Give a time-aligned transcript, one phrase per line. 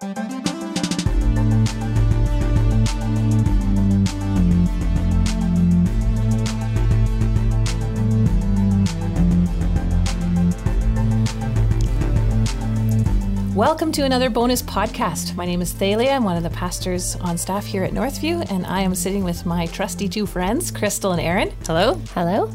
[0.00, 0.32] Welcome
[13.92, 15.36] to another bonus podcast.
[15.36, 16.12] My name is Thalia.
[16.12, 19.44] I'm one of the pastors on staff here at Northview, and I am sitting with
[19.44, 21.52] my trusty two friends, Crystal and Aaron.
[21.66, 21.96] Hello.
[22.14, 22.50] Hello.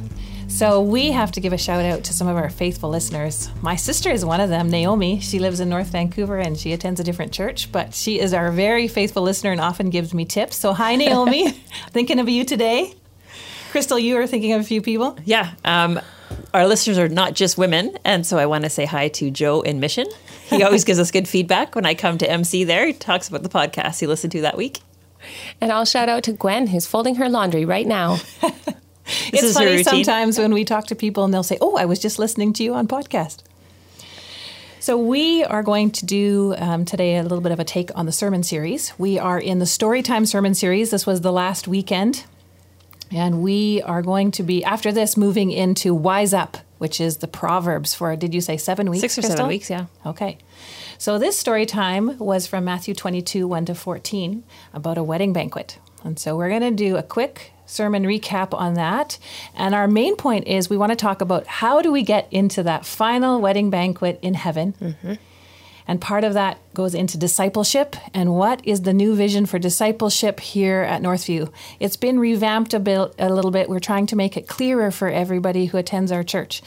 [0.56, 3.50] So, we have to give a shout out to some of our faithful listeners.
[3.62, 5.20] My sister is one of them, Naomi.
[5.20, 8.54] She lives in North Vancouver and she attends a different church, but she is our
[8.54, 10.56] very faithful listener and often gives me tips.
[10.56, 11.50] So, hi, Naomi.
[11.90, 12.94] thinking of you today.
[13.72, 15.18] Crystal, you are thinking of a few people?
[15.26, 15.56] Yeah.
[15.66, 16.00] Um,
[16.54, 17.98] our listeners are not just women.
[18.06, 20.08] And so I want to say hi to Joe in Mission.
[20.46, 22.88] He always gives us good feedback when I come to MC there.
[22.88, 24.80] He talks about the podcast he listened to that week.
[25.60, 28.20] And I'll shout out to Gwen, who's folding her laundry right now.
[29.06, 32.20] it's funny sometimes when we talk to people and they'll say, Oh, I was just
[32.20, 33.44] listening to you on podcast.
[34.80, 38.06] So, we are going to do um, today a little bit of a take on
[38.06, 38.94] the sermon series.
[39.00, 40.92] We are in the Storytime sermon series.
[40.92, 42.26] This was the last weekend.
[43.12, 47.28] And we are going to be, after this, moving into Wise Up, which is the
[47.28, 49.02] Proverbs for, did you say seven weeks?
[49.02, 49.38] Six or Crystal?
[49.38, 49.86] seven weeks, yeah.
[50.06, 50.38] Okay.
[50.98, 55.80] So this story time was from Matthew 22, 1 to 14, about a wedding banquet.
[56.04, 59.18] And so we're going to do a quick sermon recap on that.
[59.56, 62.64] And our main point is we want to talk about how do we get into
[62.64, 64.74] that final wedding banquet in heaven.
[64.82, 65.14] Mm-hmm.
[65.88, 70.40] And part of that goes into discipleship and what is the new vision for discipleship
[70.40, 71.52] here at Northview.
[71.80, 73.70] It's been revamped a bit a little bit.
[73.70, 76.62] We're trying to make it clearer for everybody who attends our church.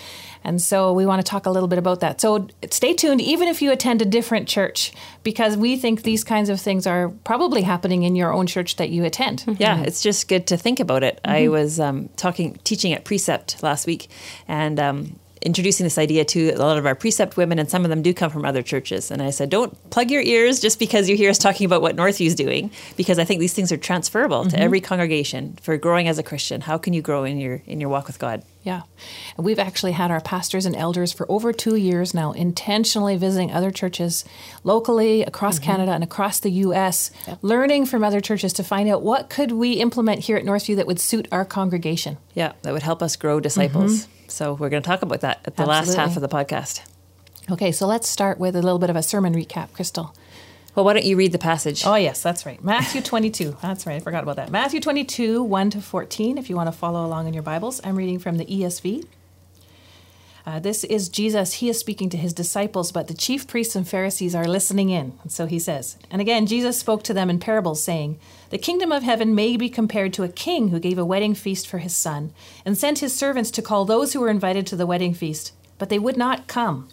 [0.44, 2.20] And so we want to talk a little bit about that.
[2.20, 6.48] So stay tuned even if you attend a different church because we think these kinds
[6.48, 9.40] of things are probably happening in your own church that you attend.
[9.40, 9.62] Mm-hmm.
[9.62, 11.16] Yeah, it's just good to think about it.
[11.16, 11.30] Mm-hmm.
[11.30, 14.08] I was um, talking teaching at Precept last week
[14.46, 17.90] and um, introducing this idea to a lot of our precept women, and some of
[17.90, 19.10] them do come from other churches.
[19.10, 21.96] And I said, don't plug your ears just because you hear us talking about what
[21.96, 24.50] Northview's doing, because I think these things are transferable mm-hmm.
[24.50, 26.60] to every congregation for growing as a Christian.
[26.60, 28.42] How can you grow in your in your walk with God?
[28.62, 28.82] Yeah.
[29.36, 33.50] And we've actually had our pastors and elders for over two years now intentionally visiting
[33.50, 34.26] other churches
[34.62, 35.70] locally, across mm-hmm.
[35.70, 37.38] Canada, and across the U.S., yep.
[37.40, 40.86] learning from other churches to find out what could we implement here at Northview that
[40.86, 42.18] would suit our congregation.
[42.34, 44.02] Yeah, that would help us grow disciples.
[44.02, 44.12] Mm-hmm.
[44.30, 45.94] So we're going to talk about that at the Absolutely.
[45.96, 46.82] last half of the podcast.
[47.50, 50.14] Okay, so let's start with a little bit of a sermon recap, Crystal.
[50.74, 51.84] Well, why don't you read the passage?
[51.86, 52.62] Oh, yes, that's right.
[52.62, 53.56] Matthew 22.
[53.60, 53.96] that's right.
[53.96, 54.50] I forgot about that.
[54.50, 57.80] Matthew 22, 1 to 14, if you want to follow along in your Bibles.
[57.82, 59.06] I'm reading from the ESV.
[60.46, 61.54] Uh, this is Jesus.
[61.54, 65.18] He is speaking to his disciples, but the chief priests and Pharisees are listening in.
[65.22, 68.18] And so he says, And again, Jesus spoke to them in parables, saying,
[68.50, 71.68] The kingdom of heaven may be compared to a king who gave a wedding feast
[71.68, 72.32] for his son,
[72.64, 75.90] and sent his servants to call those who were invited to the wedding feast, but
[75.90, 76.88] they would not come.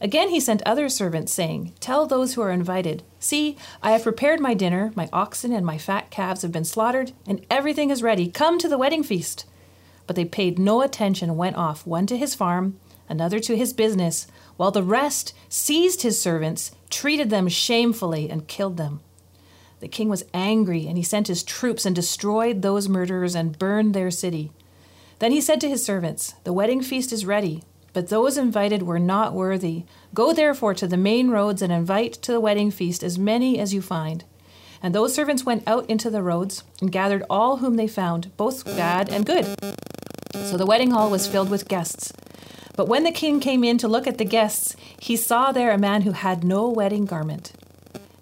[0.00, 4.40] Again, he sent other servants, saying, Tell those who are invited, See, I have prepared
[4.40, 8.28] my dinner, my oxen and my fat calves have been slaughtered, and everything is ready.
[8.28, 9.44] Come to the wedding feast.
[10.06, 12.78] But they paid no attention and went off, one to his farm,
[13.08, 18.76] another to his business, while the rest seized his servants, treated them shamefully, and killed
[18.76, 19.00] them.
[19.80, 23.94] The king was angry, and he sent his troops and destroyed those murderers and burned
[23.94, 24.50] their city.
[25.18, 27.62] Then he said to his servants, The wedding feast is ready,
[27.92, 29.84] but those invited were not worthy.
[30.14, 33.74] Go therefore to the main roads and invite to the wedding feast as many as
[33.74, 34.24] you find.
[34.82, 38.64] And those servants went out into the roads and gathered all whom they found, both
[38.64, 39.46] bad and good.
[40.32, 42.12] So the wedding hall was filled with guests.
[42.76, 45.78] But when the king came in to look at the guests, he saw there a
[45.78, 47.52] man who had no wedding garment.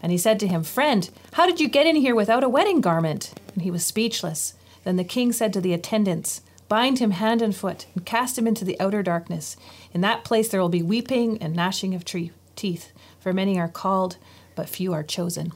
[0.07, 2.81] And he said to him, Friend, how did you get in here without a wedding
[2.81, 3.33] garment?
[3.55, 4.55] And he was speechless.
[4.85, 8.47] Then the king said to the attendants, Bind him hand and foot, and cast him
[8.47, 9.57] into the outer darkness.
[9.93, 14.17] In that place there will be weeping and gnashing of teeth, for many are called,
[14.55, 15.53] but few are chosen.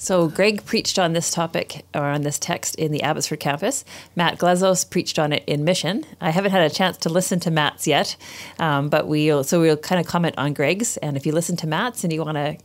[0.00, 3.84] So Greg preached on this topic or on this text in the Abbotsford campus.
[4.16, 6.06] Matt Glezos preached on it in Mission.
[6.22, 8.16] I haven't had a chance to listen to Matt's yet,
[8.58, 10.96] um, but we'll so we'll kind of comment on Greg's.
[10.96, 12.56] And if you listen to Matt's and you want to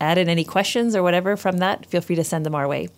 [0.00, 2.88] add in any questions or whatever from that, feel free to send them our way.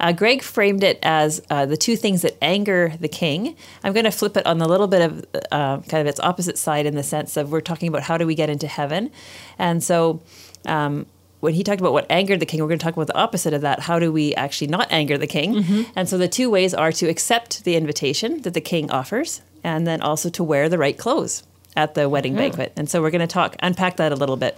[0.00, 3.54] Uh, Greg framed it as uh, the two things that anger the king.
[3.84, 6.58] I'm going to flip it on a little bit of uh, kind of its opposite
[6.58, 9.12] side in the sense of we're talking about how do we get into heaven,
[9.56, 10.20] and so.
[10.66, 11.06] Um,
[11.40, 13.52] when he talked about what angered the king, we're going to talk about the opposite
[13.52, 13.80] of that.
[13.80, 15.54] How do we actually not anger the king?
[15.54, 15.90] Mm-hmm.
[15.96, 19.86] And so the two ways are to accept the invitation that the king offers, and
[19.86, 21.42] then also to wear the right clothes
[21.76, 22.42] at the wedding mm-hmm.
[22.42, 22.72] banquet.
[22.76, 24.56] And so we're going to talk unpack that a little bit.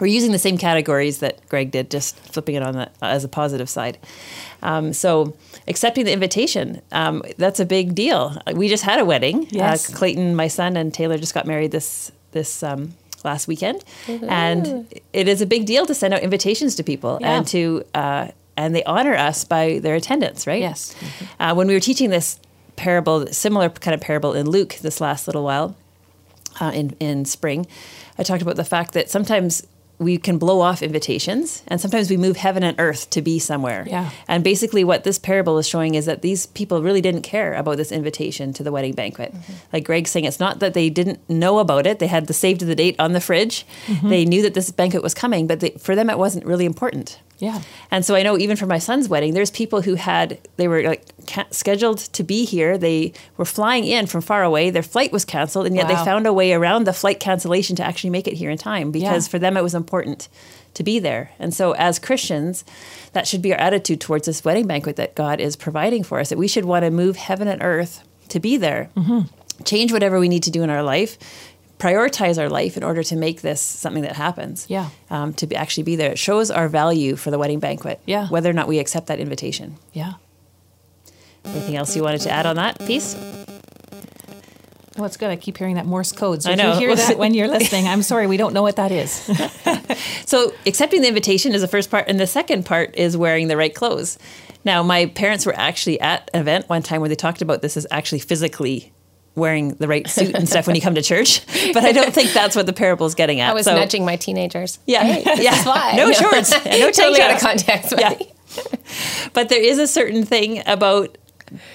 [0.00, 3.28] We're using the same categories that Greg did, just flipping it on the, as a
[3.28, 3.98] positive side.
[4.62, 5.36] Um, so
[5.66, 8.40] accepting the invitation, um, that's a big deal.
[8.54, 9.48] We just had a wedding.
[9.50, 9.92] Yes.
[9.92, 12.94] Uh, Clayton, my son, and Taylor just got married this this um,
[13.32, 13.78] last weekend,
[14.42, 17.34] and it is a big deal to send out invitations to people Yeah.
[17.36, 17.60] and to
[17.94, 18.24] uh,
[18.56, 20.60] and they honor us by their attendance, right?
[20.68, 20.94] Yes.
[21.38, 22.40] Uh, when we were teaching this
[22.76, 25.68] parable, similar kind of parable in Luke this last little while,
[26.60, 27.66] uh, in in spring,
[28.18, 29.62] I talked about the fact that sometimes
[29.98, 33.84] we can blow off invitations, and sometimes we move heaven and earth to be somewhere.
[33.88, 34.10] Yeah.
[34.28, 37.78] And basically, what this parable is showing is that these people really didn't care about
[37.78, 39.34] this invitation to the wedding banquet.
[39.34, 39.52] Mm-hmm.
[39.72, 42.58] Like Greg's saying, it's not that they didn't know about it; they had the save
[42.58, 43.66] to the date on the fridge.
[43.86, 44.08] Mm-hmm.
[44.08, 47.18] They knew that this banquet was coming, but they, for them, it wasn't really important.
[47.38, 47.62] Yeah.
[47.90, 50.82] And so I know even for my son's wedding, there's people who had they were
[50.82, 51.04] like
[51.50, 52.76] scheduled to be here.
[52.76, 54.70] They were flying in from far away.
[54.70, 55.96] Their flight was canceled, and yet Wow.
[55.98, 58.90] they found a way around the flight cancellation to actually make it here in time
[58.90, 59.30] because Yeah.
[59.30, 60.28] for them it was important
[60.74, 61.30] to be there.
[61.38, 62.64] And so as Christians,
[63.12, 66.28] that should be our attitude towards this wedding banquet that God is providing for us.
[66.30, 68.90] That we should want to move heaven and earth to be there.
[68.96, 69.20] Mm-hmm.
[69.64, 71.18] Change whatever we need to do in our life.
[71.78, 74.88] Prioritize our life in order to make this something that happens Yeah.
[75.10, 76.10] um, to be, actually be there.
[76.12, 78.28] It shows our value for the wedding banquet, Yeah.
[78.28, 79.76] whether or not we accept that invitation.
[79.92, 80.14] Yeah.
[81.44, 83.16] Anything else you wanted to add on that piece?
[85.00, 85.30] Oh, it's good.
[85.30, 86.42] I keep hearing that Morse code.
[86.42, 86.72] So I if know.
[86.72, 89.30] you hear that when you're listening, I'm sorry, we don't know what that is.
[90.26, 93.56] So, accepting the invitation is the first part, and the second part is wearing the
[93.56, 94.18] right clothes.
[94.64, 97.76] Now, my parents were actually at an event one time where they talked about this
[97.78, 98.92] as actually physically
[99.38, 101.40] wearing the right suit and stuff when you come to church,
[101.72, 103.50] but I don't think that's what the parable is getting at.
[103.50, 104.78] I was So- nudging my teenagers.
[104.86, 105.62] Yeah, Hey, yeah.
[105.64, 105.94] why.
[105.96, 107.90] No shorts, no totally out of context.
[107.90, 108.14] but- Yeah.
[109.34, 111.16] but there is a certain thing about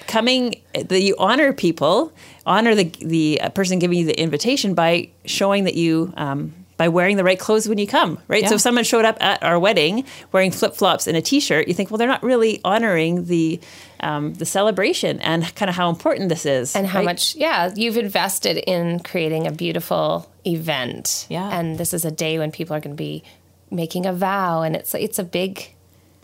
[0.07, 2.11] coming that you honor people,
[2.45, 6.13] honor the the person giving you the invitation by showing that you.
[6.17, 8.47] Um, by wearing the right clothes when you come, right?
[8.49, 11.73] So if someone showed up at our wedding wearing flip flops and a t-shirt, you
[11.73, 13.59] think, well, they're not really honoring the
[13.99, 17.05] um, the celebration and kind of how important this is, and how right?
[17.05, 21.57] much yeah you've invested in creating a beautiful event Yeah.
[21.57, 23.23] and this is a day when people are going to be
[23.71, 25.73] making a vow and it's it's a big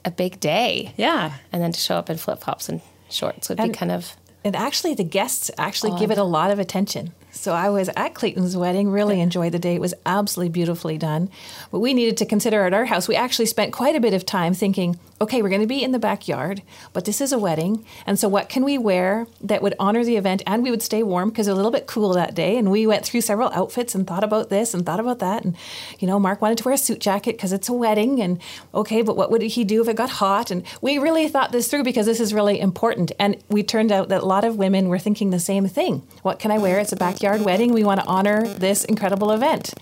[0.03, 3.69] a big day yeah, and then to show up in flip-flops and shorts would be
[3.69, 7.11] kind of And actually, the guests actually give it a lot of attention.
[7.39, 9.75] So I was at Clayton's wedding, really enjoyed the day.
[9.75, 11.29] It was absolutely beautifully done.
[11.71, 14.25] But we needed to consider at our house, we actually spent quite a bit of
[14.25, 17.85] time thinking, okay, we're going to be in the backyard, but this is a wedding.
[18.05, 21.01] And so what can we wear that would honor the event and we would stay
[21.01, 22.57] warm because it was a little bit cool that day.
[22.57, 25.45] And we went through several outfits and thought about this and thought about that.
[25.45, 25.55] And,
[25.99, 28.21] you know, Mark wanted to wear a suit jacket because it's a wedding.
[28.21, 28.41] And
[28.73, 30.51] okay, but what would he do if it got hot?
[30.51, 33.13] And we really thought this through because this is really important.
[33.17, 36.05] And we turned out that a lot of women were thinking the same thing.
[36.21, 36.79] What can I wear?
[36.79, 37.11] It's a mm-hmm.
[37.11, 37.73] backyard wedding.
[37.73, 39.73] We want to honor this incredible event.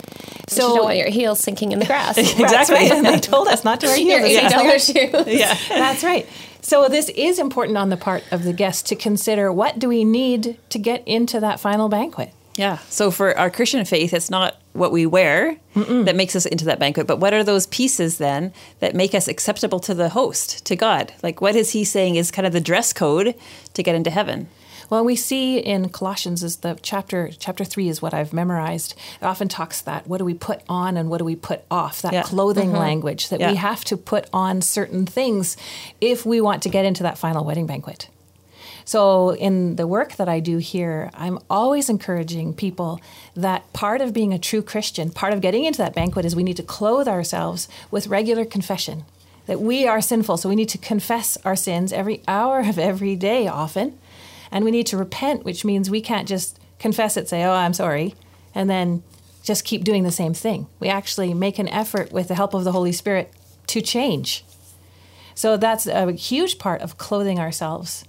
[0.48, 2.74] so you don't want your heels sinking in the grass Exactly.
[2.76, 2.90] right.
[2.92, 4.42] And they told us not to wear your heels.
[4.42, 4.78] eighty dollar
[5.26, 5.56] shoes yeah.
[5.68, 6.26] That's right.
[6.60, 10.04] So this is important on the part of the guest to consider what do we
[10.04, 12.32] need to get into that final banquet.
[12.56, 12.78] Yeah.
[12.90, 16.80] So for our Christian faith, it's not what we wear that makes us into that
[16.80, 20.74] banquet, but what are those pieces then that make us acceptable to the host, to
[20.74, 21.12] God?
[21.22, 23.34] Like what is he saying is kind of the dress code
[23.74, 24.48] to get into heaven?
[24.90, 28.94] Well, we see in Colossians is the chapter chapter three is what I've memorized.
[29.20, 32.00] It often talks that what do we put on and what do we put off?
[32.00, 32.22] That Yeah.
[32.22, 32.78] clothing mm-hmm.
[32.78, 33.50] language that Yeah.
[33.50, 35.56] we have to put on certain things
[36.00, 38.08] if we want to get into that final wedding banquet.
[38.86, 43.02] So, in the work that I do here, I'm always encouraging people
[43.36, 46.42] that part of being a true Christian, part of getting into that banquet is we
[46.42, 49.04] need to clothe ourselves with regular confession.
[49.44, 53.14] That we are sinful, so we need to confess our sins every hour of every
[53.14, 53.98] day, often.
[54.50, 57.74] And we need to repent, which means we can't just confess it, say, oh, I'm
[57.74, 58.14] sorry,
[58.54, 59.02] and then
[59.42, 60.66] just keep doing the same thing.
[60.80, 63.32] We actually make an effort with the help of the Holy Spirit
[63.68, 64.44] to change.
[65.34, 68.04] So that's a huge part of clothing ourselves.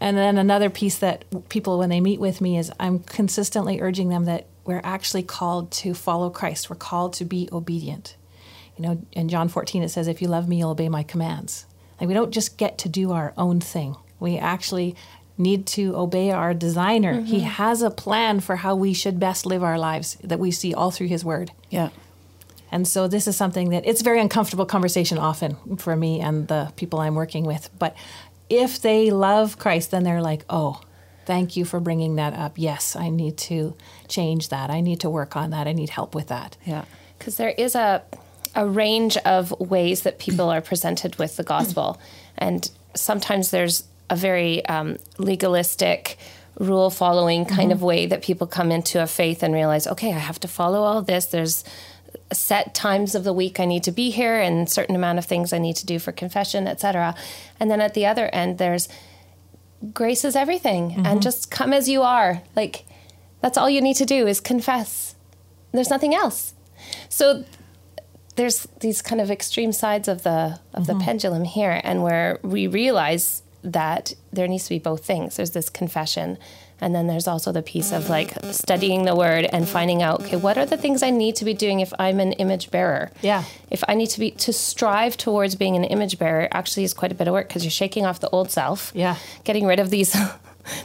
[0.00, 4.08] And then another piece that people, when they meet with me, is I'm consistently urging
[4.08, 6.68] them that we're actually called to follow Christ.
[6.68, 8.16] We're called to be obedient.
[8.76, 11.66] You know, in John 14, it says, If you love me, you'll obey my commands.
[12.00, 13.96] Like, we don't just get to do our own thing.
[14.20, 14.96] We actually
[15.38, 17.20] need to obey our designer.
[17.20, 17.46] He mm-hmm.
[17.46, 20.90] has a plan for how we should best live our lives that we see all
[20.90, 21.52] through his word.
[21.70, 21.90] Yeah.
[22.72, 26.48] And so this is something that it's a very uncomfortable conversation often for me and
[26.48, 27.70] the people I'm working with.
[27.78, 27.96] But
[28.50, 30.80] if they love Christ, then they're like, oh,
[31.26, 32.54] thank you for bringing that up.
[32.56, 33.76] Yes, I need to
[34.08, 34.70] change that.
[34.70, 35.66] I need to work on that.
[35.68, 36.56] I need help with that.
[36.64, 36.84] Yeah.
[37.18, 38.02] because there is a
[38.54, 42.00] a range of ways that people are presented with the gospel,
[42.38, 46.18] and sometimes there's a very um, legalistic
[46.58, 47.86] rule following kind of mm-hmm.
[47.86, 51.02] way that people come into a faith and realize okay i have to follow all
[51.02, 51.26] this.
[51.26, 51.64] There's
[52.32, 55.52] set times of the week i need to be here and certain amount of things
[55.52, 57.14] i need to do for confession etc
[57.60, 58.88] and then at the other end there's
[59.92, 61.20] grace is everything and mm-hmm.
[61.20, 62.42] just come as you are.
[62.54, 62.84] Like
[63.40, 65.14] that's all you need to do is confess.
[65.72, 66.54] There's nothing else.
[67.08, 67.44] So
[68.36, 71.02] there's these kind of extreme sides of the of the mm-hmm.
[71.02, 75.36] pendulum here, and where we realize that there needs to be both things.
[75.36, 76.38] There's this confession,
[76.80, 80.36] and then there's also the piece of like studying the word and finding out, okay,
[80.36, 83.10] what are the things I need to be doing if I'm an image bearer?
[83.22, 83.44] Yeah.
[83.70, 87.12] If I need to be to strive towards being an image bearer, actually is quite
[87.12, 88.92] a bit of work because you're shaking off the old self.
[88.94, 89.16] Yeah.
[89.44, 90.16] Getting rid of these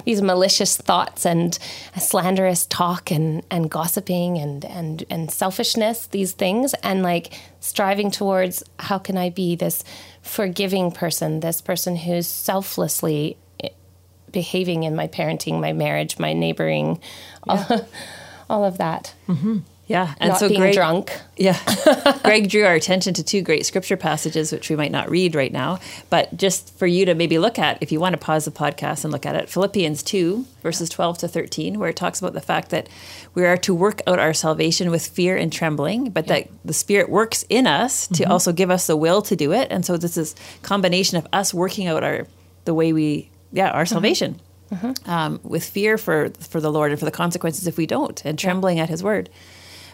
[0.06, 1.58] these malicious thoughts and
[1.98, 8.64] slanderous talk and, and gossiping and, and, and selfishness, these things, and like striving towards
[8.80, 9.84] how can I be this
[10.22, 13.70] forgiving person, this person who's selflessly eh,
[14.32, 17.00] behaving in my parenting, my marriage, my neighboring,
[17.48, 17.88] all,
[18.50, 19.14] all of that.
[19.92, 21.12] Yeah, and so Greg, drunk.
[21.36, 21.60] Yeah,
[22.24, 25.52] Greg drew our attention to two great scripture passages, which we might not read right
[25.52, 25.80] now,
[26.10, 29.04] but just for you to maybe look at, if you want to pause the podcast
[29.04, 32.40] and look at it, Philippians two verses twelve to thirteen, where it talks about the
[32.40, 32.88] fact that
[33.34, 37.10] we are to work out our salvation with fear and trembling, but that the Spirit
[37.10, 38.32] works in us to mm-hmm.
[38.32, 41.54] also give us the will to do it, and so this is combination of us
[41.54, 42.28] working out our
[42.64, 43.94] the way we yeah our mm-hmm.
[43.94, 44.40] salvation.
[44.72, 45.12] Mm-hmm.
[45.12, 48.40] Um, with fear for for the Lord and for the consequences if we don't, and
[48.40, 49.30] trembling at His word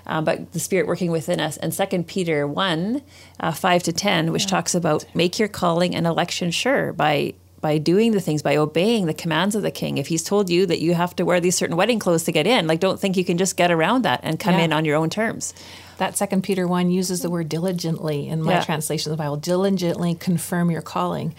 [0.07, 1.57] um, but the Spirit working within us.
[1.57, 3.01] And Second Peter one
[3.39, 7.79] uh, five to ten, which talks about make your calling and election sure by by
[7.79, 9.97] doing the things by obeying the commands of the King.
[9.97, 12.45] If He's told you that you have to wear these certain wedding clothes to get
[12.47, 14.61] in, like don't think you can just get around that and come Yeah.
[14.65, 15.53] in on your own terms.
[15.97, 18.63] That Second Peter one uses the word diligently in my Yeah.
[18.63, 19.37] translation of the Bible.
[19.37, 21.33] Diligently confirm your calling,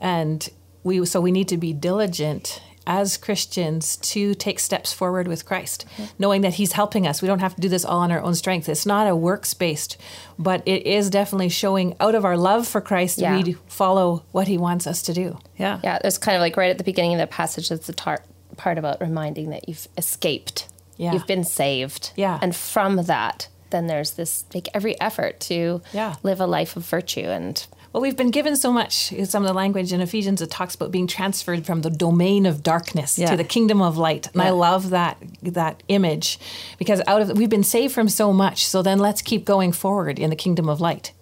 [0.00, 0.48] and
[0.84, 5.84] we so we need to be diligent as Christians to take steps forward with Christ,
[6.18, 7.20] knowing that He's helping us.
[7.20, 8.68] We don't have to do this all on our own strength.
[8.68, 9.96] It's not a works based,
[10.38, 13.18] but it is definitely showing out of our love for Christ.
[13.18, 13.36] Yeah.
[13.42, 15.38] We follow what He wants us to do.
[15.56, 15.80] Yeah.
[15.82, 18.22] Yeah, it's kind of like right at the beginning of the passage, it's the tar-
[18.56, 20.68] part about reminding that you've escaped.
[20.96, 21.12] Yeah.
[21.12, 22.12] You've been saved.
[22.16, 22.38] Yeah.
[22.40, 26.14] And from that, then there's this make every effort to Yeah.
[26.22, 27.66] live a life of virtue and
[27.96, 29.10] Well, we've been given so much.
[29.10, 32.44] in Some of the language in Ephesians it talks about being transferred from the domain
[32.44, 33.30] of darkness Yeah.
[33.30, 36.38] to the kingdom of light, and I love that that image
[36.76, 38.66] because out of we've been saved from so much.
[38.66, 41.12] So then let's keep going forward in the kingdom of light.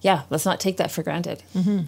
[0.00, 1.42] yeah, let's not take that for granted.
[1.54, 1.80] Mm-hmm.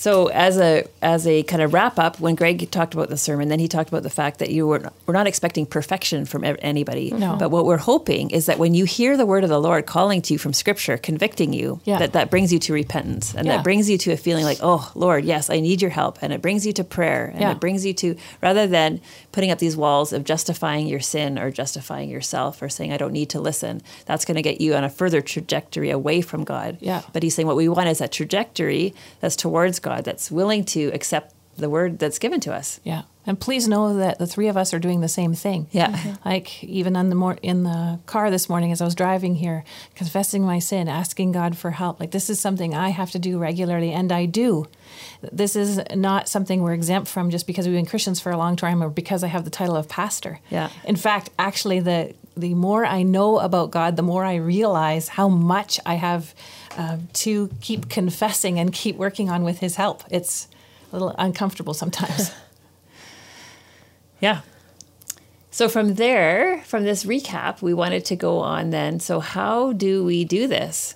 [0.00, 3.50] So as a as a kind of wrap up, when Greg talked about the sermon,
[3.50, 7.10] then he talked about the fact that you were we're not expecting perfection from anybody,
[7.10, 7.36] No.
[7.36, 10.22] but what we're hoping is that when you hear the word of the Lord calling
[10.22, 11.98] to you from Scripture, convicting you, Yeah.
[11.98, 13.56] that that brings you to repentance and Yeah.
[13.56, 16.32] that brings you to a feeling like, oh Lord, yes, I need your help, and
[16.32, 17.50] it brings you to prayer, and Yeah.
[17.52, 21.50] it brings you to rather than putting up these walls of justifying your sin or
[21.50, 23.82] justifying yourself or saying I don't need to listen.
[24.06, 26.78] That's going to get you on a further trajectory away from God.
[26.80, 27.02] Yeah.
[27.12, 30.90] But he's saying what we want is that trajectory that's towards God, that's willing to
[30.92, 32.80] accept the word that's given to us.
[32.84, 33.02] Yeah.
[33.30, 35.68] And please know that the three of us are doing the same thing.
[35.70, 36.16] Yeah.
[36.24, 39.62] Like even on the in the car this morning as I was driving here,
[39.94, 42.00] confessing my sin, asking God for help.
[42.00, 44.66] Like this is something I have to do regularly and I do.
[45.22, 48.56] This is not something we're exempt from just because we've been Christians for a long
[48.56, 50.40] time or because I have the title of pastor.
[50.50, 50.68] Yeah.
[50.84, 55.28] In fact, actually the the more I know about God, the more I realize how
[55.28, 56.34] much I have
[56.76, 60.02] um, to keep confessing and keep working on with his help.
[60.10, 60.48] It's
[60.90, 62.32] a little uncomfortable sometimes.
[64.20, 64.40] Yeah.
[65.50, 69.00] So from there, from this recap, we wanted to go on then.
[69.00, 70.94] So how do we do this?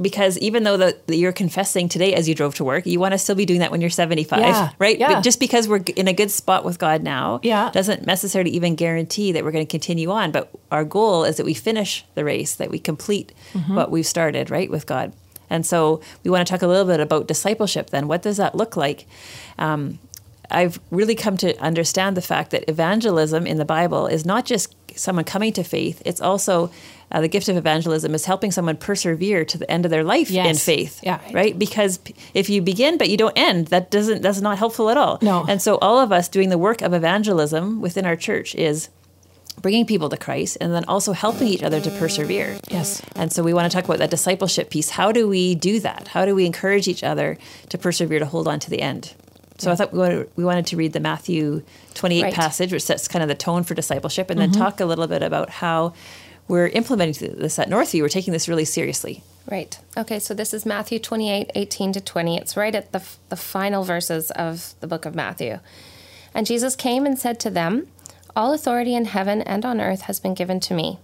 [0.00, 3.12] Because even though the, that you're confessing today as you drove to work, you want
[3.12, 4.98] to still be doing that when you're 75, Yeah, right?
[4.98, 5.14] yeah.
[5.14, 7.70] But just because we're in a good spot with God now, Yeah.
[7.72, 10.32] doesn't necessarily even guarantee that we're going to continue on.
[10.32, 13.74] But our goal is that we finish the race, that we complete Mm-hmm.
[13.74, 15.12] what we've started, right, with God.
[15.48, 18.06] And so we want to talk a little bit about discipleship then.
[18.06, 19.06] What does that look like?
[19.58, 19.98] Um,
[20.50, 24.74] I've really come to understand the fact that evangelism in the Bible is not just
[24.98, 26.70] someone coming to faith, it's also
[27.12, 30.30] uh, the gift of evangelism is helping someone persevere to the end of their life
[30.30, 31.00] in faith.
[31.02, 31.20] Yeah.
[31.32, 31.58] Right?
[31.58, 34.96] Because p- if you begin but you don't end, that doesn't that's not helpful at
[34.96, 35.18] all.
[35.22, 35.44] No.
[35.48, 38.88] And so all of us doing the work of evangelism within our church is
[39.62, 42.58] bringing people to Christ and then also helping each other to persevere.
[42.68, 43.02] Yes.
[43.14, 44.90] And so we want to talk about that discipleship piece.
[44.90, 46.08] How do we do that?
[46.08, 47.38] How do we encourage each other
[47.70, 49.14] to persevere to hold on to the end?
[49.58, 51.62] So I thought we wanted, we wanted to read the Matthew
[51.94, 52.34] 28 Right.
[52.34, 54.60] passage, which sets kind of the tone for discipleship, and then Mm-hmm.
[54.60, 55.94] talk a little bit about how
[56.48, 58.02] we're implementing this at Northview.
[58.02, 59.22] We're taking this really seriously.
[59.50, 59.78] Right.
[59.96, 62.36] Okay, so this is Matthew 28, 18 to 20.
[62.36, 65.60] It's right at the, the final verses of the book of Matthew.
[66.34, 67.86] And Jesus came and said to them,
[68.34, 70.98] All authority in heaven and on earth has been given to me.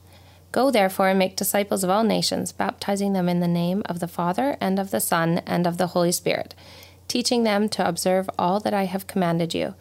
[0.50, 4.08] Go therefore and make disciples of all nations, baptizing them in the name of the
[4.08, 6.54] Father and of the Son and of the Holy Spirit,
[7.12, 9.74] teaching them to observe all that I have commanded you.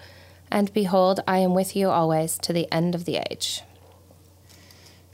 [0.52, 3.62] And behold, I am with you always to the end of the age.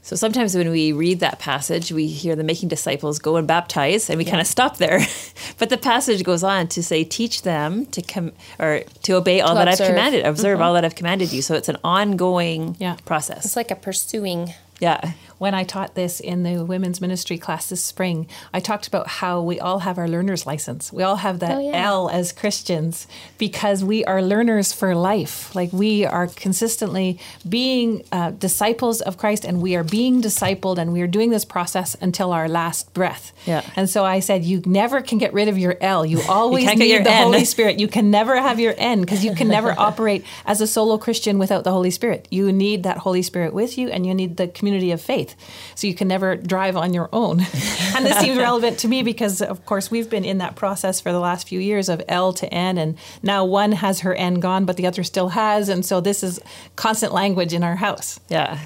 [0.02, 4.10] So sometimes when we read that passage, we hear the making disciples go and baptize,
[4.10, 5.00] and we kind of stop there.
[5.58, 9.50] but the passage goes on to say, teach them to come or to obey all
[9.50, 9.84] To that observe.
[9.84, 10.62] I've commanded, observe mm-hmm.
[10.64, 11.40] all that I've commanded you.
[11.40, 12.96] So it's an ongoing Yeah.
[13.04, 13.44] process.
[13.44, 14.54] It's like a pursuing.
[14.80, 15.12] Yeah.
[15.38, 19.40] When I taught this in the women's ministry class this spring, I talked about how
[19.40, 20.92] we all have our learner's license.
[20.92, 21.86] We all have that Oh, yeah.
[21.86, 23.06] L as Christians
[23.38, 25.54] because we are learners for life.
[25.54, 27.18] Like we are consistently
[27.48, 31.44] being uh, disciples of Christ and we are being discipled and we are doing this
[31.44, 33.32] process until our last breath.
[33.46, 33.62] Yeah.
[33.76, 36.04] And so I said, you never can get rid of your L.
[36.04, 37.22] You always can't need your the N.
[37.22, 37.78] Holy Spirit.
[37.78, 41.38] You can never have your N because you can never operate as a solo Christian
[41.38, 42.26] without the Holy Spirit.
[42.30, 45.27] You need that Holy Spirit with you and you need the community of faith.
[45.74, 47.40] So you can never drive on your own.
[47.96, 51.12] and this seems relevant to me because, of course, we've been in that process for
[51.12, 52.78] the last few years of L to N.
[52.78, 55.68] And now one has her N gone, but the other still has.
[55.68, 56.40] And so this is
[56.76, 58.20] constant language in our house.
[58.28, 58.58] Yeah.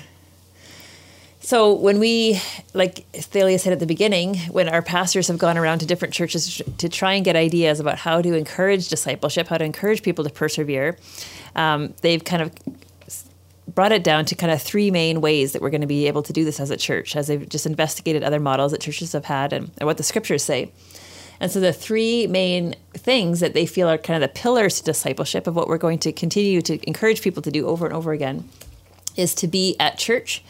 [1.44, 2.40] So when we,
[2.72, 6.62] like Thalia said at the beginning, when our pastors have gone around to different churches
[6.78, 10.30] to try and get ideas about how to encourage discipleship, how to encourage people to
[10.30, 10.96] persevere,
[11.56, 12.52] um, they've kind of
[13.74, 16.22] brought it down to kind of three main ways that we're going to be able
[16.22, 19.24] to do this as a church, as they've just investigated other models that churches have
[19.24, 20.70] had and, and what the scriptures say.
[21.40, 24.84] And so the three main things that they feel are kind of the pillars to
[24.84, 28.12] discipleship of what we're going to continue to encourage people to do over and over
[28.12, 28.48] again
[29.16, 30.44] is to be at church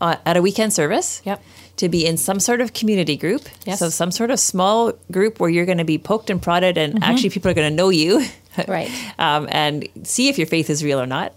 [0.00, 1.22] uh, at a weekend service.
[1.24, 1.42] Yep.
[1.78, 3.48] To be in some sort of community group.
[3.64, 3.78] Yes.
[3.78, 7.02] So some sort of small group where you're going to be poked and prodded, and
[7.02, 8.24] actually people are going to know you.
[8.66, 8.90] Right.
[9.20, 11.32] um, and see if your faith is real or not.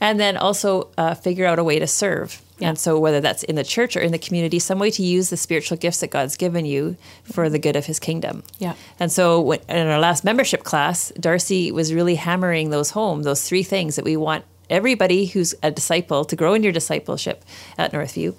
[0.00, 2.42] And then also uh, figure out a way to serve.
[2.60, 5.30] And so, whether that's in the church or in the community, some way to use
[5.30, 8.44] the spiritual gifts that God's given you for the good of His kingdom.
[8.58, 8.74] Yeah.
[9.00, 13.48] And so, when, in our last membership class, Darcy was really hammering those home, those
[13.48, 17.44] three things that we want everybody who's a disciple to grow in your discipleship
[17.76, 18.34] at Northview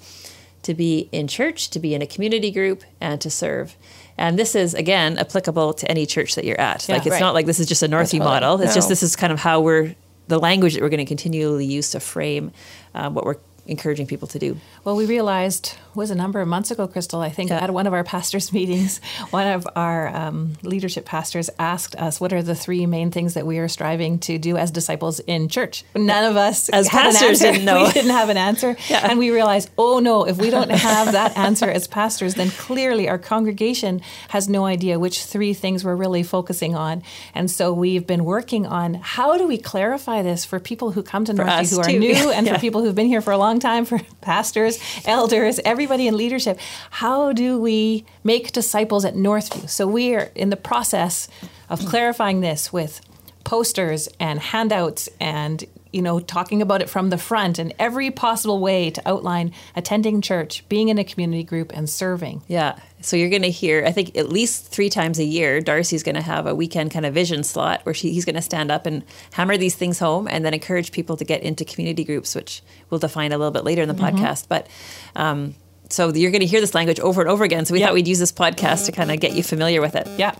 [0.66, 3.76] to be in church, to be in a community group, and to serve.
[4.18, 6.88] And this is, again, applicable to any church that you're at.
[6.88, 7.20] Yeah, like, it's right.
[7.20, 8.40] not like this is just a Northview Totally.
[8.40, 8.60] model.
[8.60, 9.94] It's just this is kind of how we're,
[10.26, 12.50] the language that we're going to continually use to frame
[12.94, 13.36] um, what we're
[13.66, 14.56] encouraging people to do.
[14.84, 17.20] Well, we realized was a number of months ago, Crystal.
[17.20, 17.64] I think Yeah.
[17.64, 22.32] at one of our pastors' meetings, one of our um, leadership pastors asked us, "What
[22.32, 25.84] are the three main things that we are striving to do as disciples in church?"
[25.96, 27.52] None of us, As an pastors, answer.
[27.52, 27.84] didn't know.
[27.84, 29.08] We didn't have an answer, Yeah.
[29.10, 33.08] and we realized, oh no, if we don't have that answer as pastors, then clearly
[33.08, 37.02] our congregation has no idea which three things we're really focusing on.
[37.34, 41.24] And so we've been working on how do we clarify this for people who come
[41.24, 41.98] to Northview who are too.
[41.98, 42.54] new, and Yeah.
[42.54, 46.58] for people who've been here for a long time, for pastors, elders, everybody in leadership.
[46.90, 49.68] How do we make disciples at Northview?
[49.68, 51.28] So we are in the process
[51.68, 53.00] of clarifying this with
[53.44, 58.58] posters and handouts and you know talking about it from the front and every possible
[58.58, 62.78] way to outline attending church being in a community group and serving Yeah.
[63.02, 66.16] So you're going to hear, I think, at least three times a year, Darcy's going
[66.16, 68.84] to have a weekend kind of vision slot where she, he's going to stand up
[68.84, 72.62] and hammer these things home and then encourage people to get into community groups, which
[72.90, 74.48] we'll define a little bit later in the podcast.
[74.48, 74.66] But
[75.14, 75.54] um,
[75.88, 77.64] so you're going to hear this language over and over again.
[77.64, 77.86] So we Yeah.
[77.86, 80.06] thought we'd use this podcast to kind of get you familiar with it.
[80.18, 80.34] yeah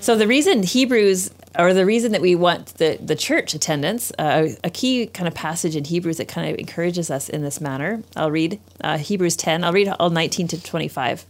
[0.00, 4.48] So the reason Hebrews, or the reason that we want the, the church attendance, uh,
[4.64, 8.02] a key kind of passage in Hebrews that kind of encourages us in this manner.
[8.16, 9.64] I'll read uh, Hebrews 10.
[9.64, 11.24] I'll read all 19 to 25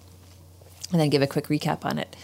[0.93, 2.15] and then give a quick recap on it.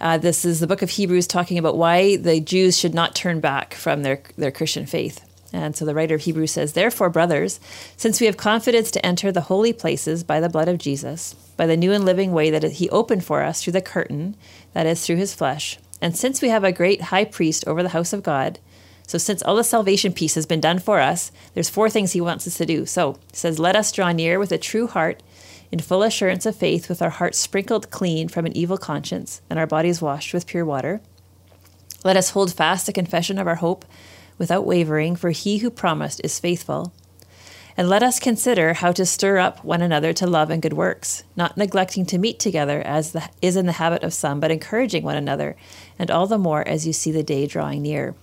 [0.00, 3.38] Uh, this is the book of Hebrews talking about why the Jews should not turn
[3.40, 5.20] back from their, their Christian faith.
[5.52, 7.60] And so the writer of Hebrews says, Therefore, brothers,
[7.96, 11.66] since we have confidence to enter the holy places by the blood of Jesus, by
[11.66, 14.34] the new and living way that he opened for us through the curtain,
[14.72, 17.90] that is, through his flesh, and since we have a great high priest over the
[17.90, 18.58] house of God,
[19.06, 22.20] so since all the salvation piece has been done for us, there's four things he
[22.20, 22.86] wants us to do.
[22.86, 25.22] So he says, Let us draw near with a true heart
[25.70, 29.58] in full assurance of faith, with our hearts sprinkled clean from an evil conscience and
[29.58, 31.00] our bodies washed with pure water.
[32.04, 33.84] Let us hold fast the confession of our hope
[34.38, 36.92] without wavering, for he who promised is faithful.
[37.76, 41.24] And let us consider how to stir up one another to love and good works,
[41.36, 45.04] not neglecting to meet together as the, is in the habit of some, but encouraging
[45.04, 45.56] one another,
[45.98, 48.14] and all the more as you see the day drawing near.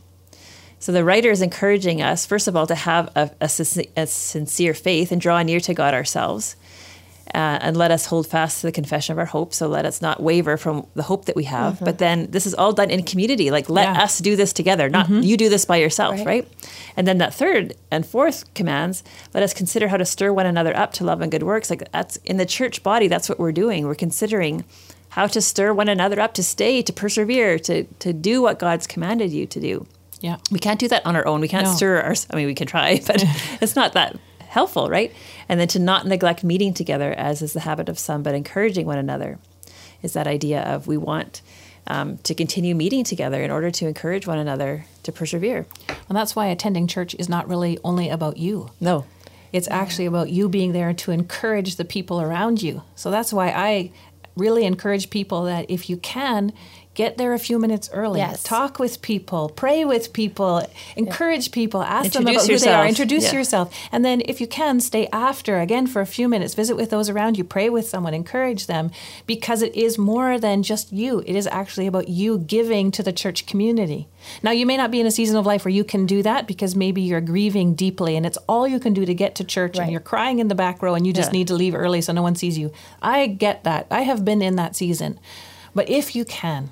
[0.78, 3.50] So the writer is encouraging us, first of all, to have a, a,
[3.98, 6.56] a sincere faith and draw near to God ourselves.
[7.36, 9.54] Uh, and let us hold fast to the confession of our hope.
[9.54, 11.80] So let us not waver from the hope that we have.
[11.80, 13.52] But then this is all done in community.
[13.52, 14.04] Like let Yeah.
[14.04, 16.26] us do this together, not you do this by yourself, Right.
[16.26, 16.48] right.
[16.98, 19.04] And then that third and fourth commands,
[19.36, 21.70] let us consider how to stir one another up to love and good works.
[21.70, 23.86] Like that's in the church body, that's what we're doing.
[23.86, 24.66] We're considering
[25.10, 28.88] how to stir one another up to stay, to persevere, to to do what God's
[28.88, 29.86] commanded you to do.
[30.22, 31.42] yeah We can't do that on our own.
[31.42, 31.74] We can't No.
[31.74, 32.16] stir our.
[32.32, 33.24] I mean, we can try, but
[33.62, 35.12] it's not that helpful, right?
[35.50, 38.86] And then to not neglect meeting together, as is the habit of some, but encouraging
[38.86, 39.40] one another,
[40.02, 41.42] is that idea of we want
[41.88, 45.66] um, to continue meeting together in order to encourage one another to persevere.
[46.08, 48.70] And that's why attending church is not really only about you.
[48.80, 49.06] No,
[49.52, 52.84] It's actually about you being there to encourage the people around you.
[52.96, 53.92] So that's why I
[54.36, 56.54] really encourage people that if you can,
[57.04, 58.20] get there a few minutes early.
[58.20, 58.44] Yes.
[58.44, 60.54] Talk with people, pray with people,
[60.98, 63.40] encourage people, ask them Introduce about who they are, introduce Yeah.
[63.40, 63.68] yourself.
[63.94, 67.08] And then if you can, stay after again for a few minutes, visit with those
[67.10, 68.92] around you, pray with someone, encourage them
[69.26, 71.24] because it is more than just you.
[71.26, 74.10] It is actually about you giving to the church community.
[74.44, 76.48] Now, you may not be in a season of life where you can do that
[76.48, 79.78] because maybe you're grieving deeply and it's all you can do to get to church
[79.78, 79.84] Right.
[79.84, 81.38] and you're crying in the back row and you just Yeah.
[81.40, 82.72] need to leave early so no one sees you.
[83.02, 83.88] I get that.
[83.90, 85.18] I have been in that season.
[85.74, 86.72] But if you can,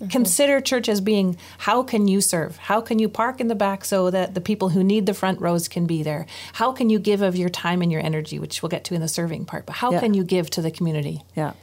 [0.00, 0.10] Mm-hmm.
[0.10, 2.56] consider church as being how can you serve?
[2.56, 5.40] How can you park in the back so that the people who need the front
[5.40, 6.26] rows can be there?
[6.52, 9.00] How can you give of your time and your energy, which we'll get to in
[9.00, 9.98] the serving part, but how Yeah.
[10.00, 11.24] can you give to the community?
[11.34, 11.54] yeah,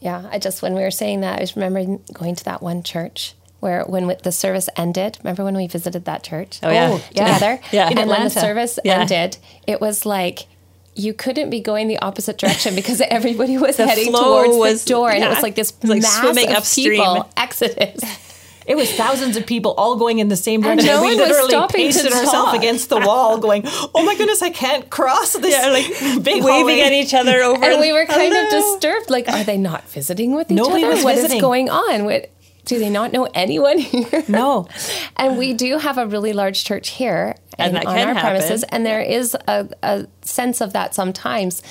[0.00, 2.82] Yeah, I just when we were saying that, I was remembering going to that one
[2.82, 5.18] church where when the service ended.
[5.22, 6.58] Remember when we visited that church?
[6.62, 6.88] Oh, yeah.
[6.90, 7.34] Oh, yeah.
[7.34, 7.60] together.
[7.72, 7.88] Yeah.
[7.88, 9.00] And In when the service Yeah.
[9.00, 10.46] ended, it was like
[10.94, 14.90] you couldn't be going the opposite direction because everybody was The heading towards was- the
[14.90, 17.00] door, and it was like this It was like mass swimming of upstream.
[17.00, 18.00] people exodus.
[18.64, 20.86] It was thousands of people all going in the same direction.
[20.86, 24.14] no we one was literally stopping to pasted ourselves against the wall, going, "Oh my
[24.14, 27.64] goodness, I can't cross this yeah, like big waving at each other over.
[27.64, 29.10] and we were kind of disturbed.
[29.10, 30.94] Like, are they not visiting with each Nobody other?
[30.94, 31.40] was What is visiting.
[31.40, 32.04] going on?
[32.04, 32.30] What,
[32.64, 34.22] do they not know anyone here?
[34.28, 34.68] No,
[35.16, 38.20] And we do have a really large church here And in- on our happen.
[38.22, 41.62] premises, and there is a, a sense of that sometimes,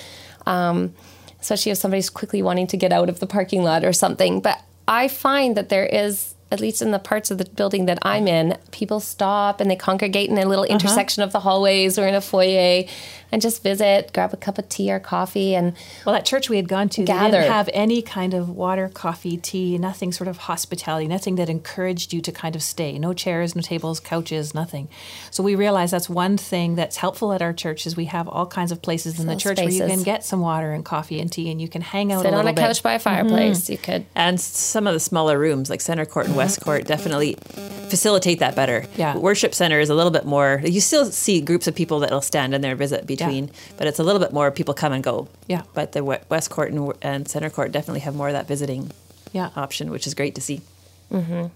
[0.46, 0.94] um,
[1.42, 4.42] especially if somebody's quickly wanting to get out of the parking lot or something.
[4.42, 7.98] But I find that there is, at least in the parts of the building that
[8.02, 10.74] I'm in, people stop and they congregate in a little Uh-huh.
[10.74, 12.84] intersection of the hallways or in a foyer
[13.32, 15.74] and just visit, grab a cup of tea or coffee, and
[16.06, 19.38] Well, that church we had gone to, they didn't have any kind of water, coffee,
[19.38, 22.98] tea, nothing sort of hospitality, nothing that encouraged you to kind of stay.
[23.00, 24.90] No chairs, no tables, couches, nothing.
[25.30, 28.46] So we realized that's one thing that's helpful at our church is we have all
[28.48, 31.20] kinds of places in the Little church where you can get some water and coffee
[31.22, 32.56] and tea and you can hang out sit a on a bit.
[32.62, 32.66] Mm-hmm.
[32.68, 33.70] couch by a fireplace.
[33.70, 34.06] You could.
[34.16, 37.36] and some of the smaller rooms like center court and west court definitely
[37.90, 39.18] facilitate that better Yeah.
[39.18, 42.54] worship center is a little bit more you still see groups of people that'll stand
[42.54, 45.64] in there visit between but it's a little bit more people come and go Yeah.
[45.74, 48.92] but the west court and, and center court definitely have more of that visiting
[49.32, 49.50] Yeah.
[49.56, 50.62] option which is great to see
[51.12, 51.48] mm-hmm.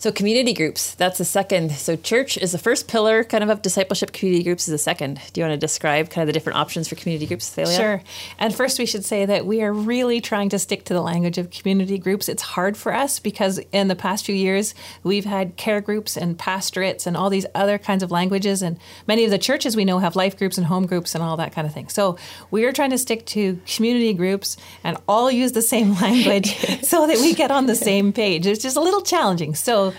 [0.00, 3.62] So community groups that's the second so church is the first pillar kind of of
[3.62, 6.58] discipleship community groups is the second do you want to describe kind of the different
[6.58, 7.76] options for community groups Thalia?
[7.76, 8.02] Sure.
[8.38, 11.38] And first, we should say that we are really trying to stick to the language
[11.38, 12.28] of community groups.
[12.28, 16.38] It's hard for us because in the past few years, we've had care groups and
[16.38, 18.62] pastorates and all these other kinds of languages.
[18.62, 21.36] And many of the churches we know have life groups and home groups and all
[21.36, 21.88] that kind of thing.
[21.88, 22.16] So
[22.50, 27.06] we are trying to stick to community groups and all use the same language so
[27.06, 28.46] that we get on the same page.
[28.46, 29.54] It's just a little challenging.
[29.54, 29.89] So,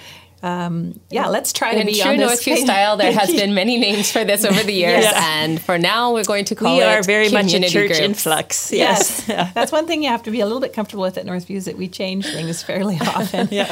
[0.43, 2.63] um, yeah, let's try to In be true on this Northview page.
[2.63, 5.13] style, there has been many names for this over the years, Yes.
[5.15, 7.99] and for now, we're going to call we it are very much a church groups.
[7.99, 11.17] influx Yes, yes, that's one thing you have to be a little bit comfortable with
[11.19, 13.49] at Northview is that we change things fairly often.
[13.51, 13.71] yeah.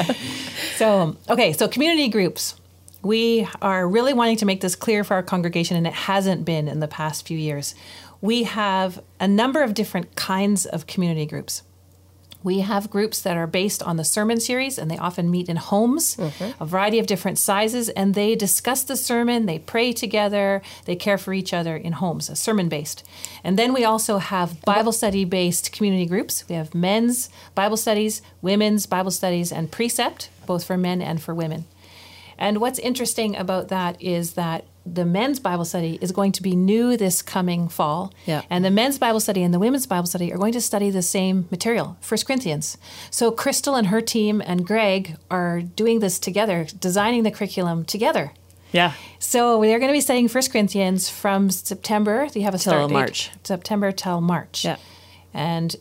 [0.76, 2.54] So okay, so community groups.
[3.02, 6.68] We are really wanting to make this clear for our congregation, and it hasn't been
[6.68, 7.74] in the past few years.
[8.20, 11.62] We have a number of different kinds of community groups.
[12.42, 15.56] We have groups that are based on the sermon series, and they often meet in
[15.56, 16.62] homes, mm-hmm.
[16.62, 21.18] a variety of different sizes, and they discuss the sermon, they pray together, they care
[21.18, 23.04] for each other in homes, a sermon based.
[23.44, 26.48] And then we also have Bible study based community groups.
[26.48, 31.34] We have men's Bible studies, women's Bible studies, and precept, both for men and for
[31.34, 31.64] women.
[32.38, 36.56] And what's interesting about that is that the men's Bible study is going to be
[36.56, 38.12] new this coming fall.
[38.26, 38.42] Yeah.
[38.50, 41.02] And the men's Bible study and the women's Bible study are going to study the
[41.02, 42.78] same material, 1 Corinthians.
[43.10, 48.32] So Crystal and her team and Greg are doing this together, designing the curriculum together.
[48.72, 52.28] yeah So they're going to be studying 1 Corinthians from September.
[52.34, 53.30] You have a Till start date, March.
[53.44, 54.64] September till March.
[54.64, 54.76] Yeah.
[55.34, 55.76] And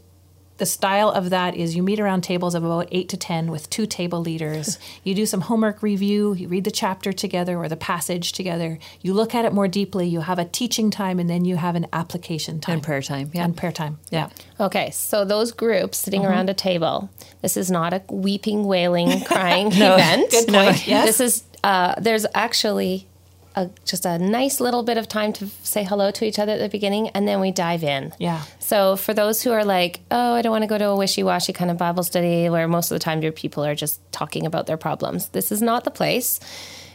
[0.59, 3.69] the style of that is you meet around tables of about eight to 10 with
[3.69, 4.77] two table leaders.
[5.03, 8.77] you do some homework review, you read the chapter together or the passage together.
[9.01, 11.75] You look at it more deeply, you have a teaching time, and then you have
[11.75, 12.75] an application time.
[12.75, 13.43] And prayer time, yeah.
[13.45, 13.97] And prayer time.
[14.11, 14.29] Yeah.
[14.59, 16.29] Okay, so those groups sitting Uh-huh.
[16.31, 17.09] around a table.
[17.41, 20.29] This is not a weeping, wailing, crying event.
[20.29, 20.87] Good point.
[20.87, 21.05] Yes.
[21.07, 23.07] This is uh, there's actually
[23.55, 26.59] a, just a nice little bit of time to say hello to each other at
[26.59, 28.13] the beginning, and then we dive in.
[28.19, 28.43] Yeah.
[28.59, 31.53] So for those who are like, oh, I don't want to go to a wishy-washy
[31.53, 34.67] kind of Bible study where most of the time your people are just talking about
[34.67, 36.39] their problems, this is not the place.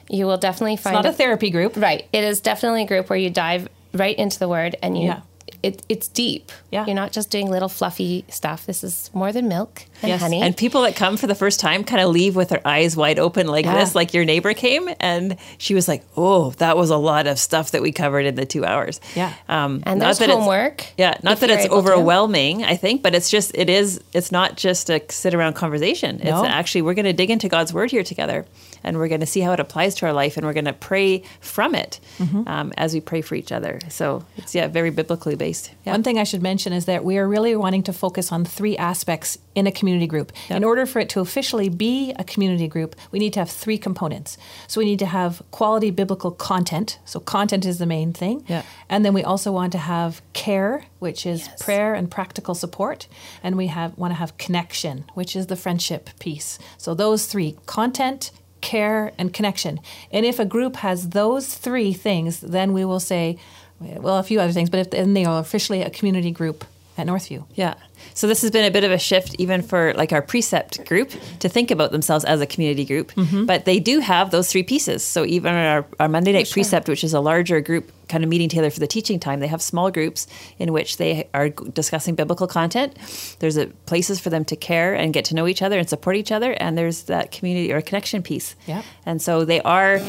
[0.08, 1.76] you will definitely It's find not a therapy group.
[1.76, 2.06] Right.
[2.12, 5.20] It is definitely a group where you dive right into the word and you Yeah.
[5.64, 6.52] It, it's deep.
[6.70, 6.84] Yeah.
[6.86, 8.66] You're not just doing little fluffy stuff.
[8.66, 10.20] This is more than milk and Yes.
[10.20, 10.42] honey.
[10.42, 13.18] And people that come for the first time kind of leave with their eyes wide
[13.18, 13.74] open like Yeah.
[13.78, 17.38] this, like your neighbor came and she was like, "Oh, that was a lot of
[17.38, 19.32] stuff that we covered in the two hours." Yeah.
[19.48, 21.90] um, And not there's that it's- homework, Yeah, not that it's able to.
[21.92, 24.00] overwhelming, I think, but it's just it is.
[24.12, 26.16] It's not just a sit around conversation.
[26.20, 26.44] It's No.
[26.44, 28.44] actually we're going to dig into God's word here together,
[28.84, 30.72] and we're going to see how it applies to our life, and we're going to
[30.72, 32.46] pray from it Mm-hmm.
[32.46, 33.80] um, as we pray for each other.
[33.88, 35.72] So it's yeah, very biblically based.
[35.84, 35.92] Yeah.
[35.92, 38.76] One thing I should mention is that we are really wanting to focus on three
[38.76, 40.32] aspects in a community group.
[40.48, 43.78] In order for it to officially be a community group, we need to have three
[43.78, 44.36] components.
[44.68, 46.98] So we need to have quality biblical content.
[47.04, 48.44] So content is the main thing.
[48.48, 48.62] Yeah.
[48.88, 53.08] And then we also want to have care, which is prayer and practical support,
[53.42, 56.58] and we have want to have connection, which is the friendship piece.
[56.78, 58.30] So those three: content,
[58.64, 59.78] care, and connection.
[60.10, 63.38] And if a group has those three things, then we will say,
[63.80, 66.64] well, a few other things, but if then they are officially a community group
[66.96, 67.44] at Northview.
[67.54, 67.74] Yeah.
[68.14, 71.10] So this has been a bit of a shift even for like our precept group
[71.40, 73.12] to think about themselves as a community group.
[73.12, 73.46] Mm-hmm.
[73.46, 75.02] But they do have those three pieces.
[75.02, 78.48] So even our, our Monday night precept, which is a larger group kind of meeting
[78.48, 80.26] together for the teaching time, they have small groups
[80.58, 82.96] in which they are discussing biblical content.
[83.38, 86.16] There's a, places for them to care and get to know each other and support
[86.16, 86.52] each other.
[86.52, 88.56] And there's that community or connection piece.
[88.66, 88.82] Yeah.
[89.06, 90.00] And so they are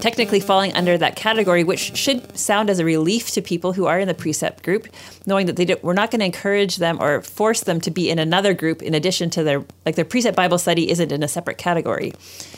[0.00, 3.98] technically falling under that category, which should sound as a relief to people who are
[3.98, 4.88] in the precept group,
[5.26, 8.10] knowing that they don't, we're not going to encourage them or force them to be
[8.10, 11.28] in another group in addition to their like their precept Bible study isn't in a
[11.28, 12.12] separate category.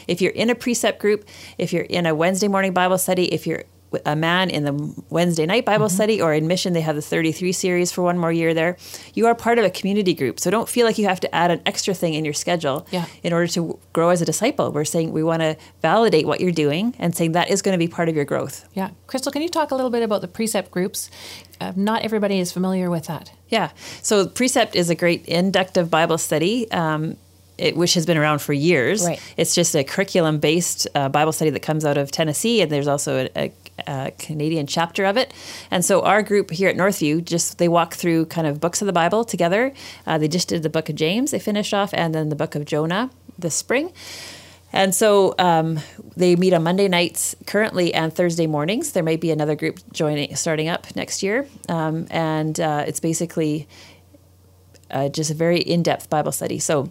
[0.06, 1.26] If you're in a precept group,
[1.58, 3.64] if you're in a Wednesday morning Bible study, if you're
[4.04, 7.52] a man in the Wednesday night Bible study or in mission, they have the 33
[7.52, 8.76] series for one more year there.
[9.14, 10.40] You are part of a community group.
[10.40, 13.06] So don't feel like you have to add an extra thing in your schedule Yeah.
[13.22, 14.72] in order to grow as a disciple.
[14.72, 17.78] We're saying we want to validate what you're doing and saying that is going to
[17.78, 18.68] be part of your growth.
[18.74, 18.90] Yeah.
[19.06, 21.10] Crystal, can you talk a little bit about the precept groups?
[21.60, 23.32] Uh, not everybody is familiar with that.
[23.48, 23.70] Yeah.
[24.02, 26.70] So Precept is a great inductive Bible study.
[26.70, 27.16] Um,
[27.58, 29.04] it, which has been around for years.
[29.04, 29.20] Right.
[29.36, 32.86] It's just a curriculum based uh, Bible study that comes out of Tennessee, and there's
[32.88, 33.52] also a, a,
[33.86, 35.32] a Canadian chapter of it.
[35.70, 38.86] And so our group here at Northview just they walk through kind of books of
[38.86, 39.72] the Bible together.
[40.06, 42.54] Uh, they just did the book of James, they finished off, and then the book
[42.54, 43.92] of Jonah this spring.
[44.72, 45.78] And so um,
[46.16, 48.92] they meet on Monday nights currently and Thursday mornings.
[48.92, 53.68] There may be another group joining starting up next year, um, and uh, it's basically
[54.90, 56.58] uh, just a very in-depth Bible study.
[56.58, 56.90] So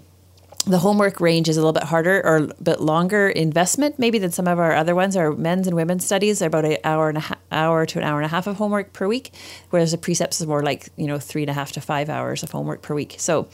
[0.65, 4.31] the homework range is a little bit harder or a bit longer investment maybe than
[4.31, 5.15] some of our other ones.
[5.15, 8.05] Our men's and women's studies are about an hour and a ha- hour to an
[8.05, 9.31] hour and a half of homework per week,
[9.69, 12.41] whereas the precepts is more like you know three and a half to five hours
[12.41, 13.15] of homework per week.
[13.19, 13.47] So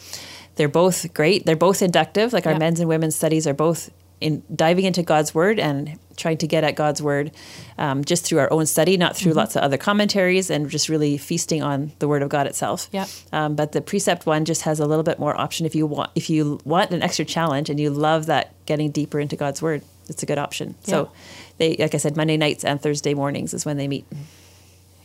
[0.56, 1.46] they're both great.
[1.46, 2.34] They're both inductive.
[2.34, 3.90] Like our men's and women's studies are both
[4.22, 7.32] in diving into God's word and trying to get at God's word
[7.78, 11.18] um, just through our own study, not through lots of other commentaries, and just really
[11.18, 12.88] feasting on the word of God itself.
[12.92, 13.08] Yeah.
[13.34, 16.12] Um, but the precept one just has a little bit more option if you want
[16.16, 19.82] if you want an extra challenge and you love that getting deeper into God's word.
[20.08, 20.76] It's a good option.
[20.84, 21.12] So
[21.58, 24.06] they like I said, Monday nights and Thursday mornings is when they meet.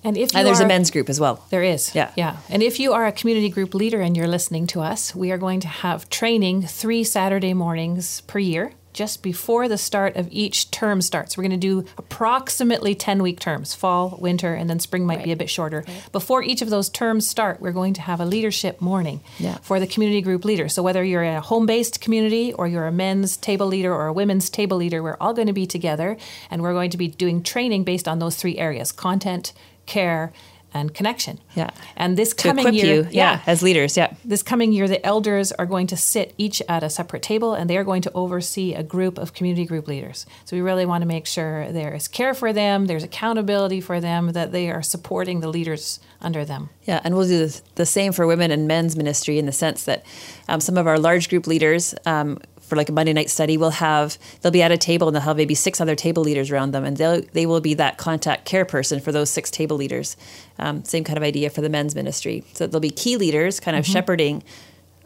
[0.04, 1.44] And if you And there's are, a men's group as well.
[1.50, 1.92] There is.
[1.94, 2.12] Yeah.
[2.16, 2.36] Yeah.
[2.48, 5.38] And if you are a community group leader and you're listening to us, we are
[5.38, 10.70] going to have training three Saturday mornings per year just before the start of each
[10.70, 11.36] term starts.
[11.36, 15.32] We're going to do approximately 10 week terms fall, winter, and then spring might be
[15.32, 15.84] a bit shorter.
[16.12, 19.58] Before each of those terms start, we're going to have a leadership morning Yeah.
[19.60, 20.70] for the community group leader.
[20.70, 24.12] So whether you're a home based community or you're a men's table leader or a
[24.14, 26.16] women's table leader, we're all going to be together
[26.50, 29.52] and we're going to be doing training based on those three areas content,
[29.84, 30.32] care,
[30.76, 31.38] and connection.
[31.54, 31.70] Yeah.
[31.96, 34.14] And this To coming year, you, yeah, as leaders, yeah.
[34.24, 37.68] this coming year, the elders are going to sit each at a separate table and
[37.70, 40.26] they are going to oversee a group of community group leaders.
[40.44, 44.00] So we really want to make sure there is care for them, there's accountability for
[44.00, 46.68] them, that they are supporting the leaders under them.
[46.84, 49.84] Yeah, and we'll do the- the same for women and men's ministry in the sense
[49.84, 50.04] that
[50.48, 53.70] um, some of our large group leaders, um, for like a Monday night study, we'll
[53.70, 56.72] have they'll be at a table and they'll have maybe six other table leaders around
[56.72, 60.16] them, and they they will be that contact care person for those six table leaders.
[60.58, 62.44] Um, same kind of idea for the men's ministry.
[62.54, 64.42] So they'll be key leaders, kind of shepherding